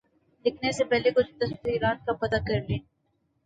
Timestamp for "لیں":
2.69-2.79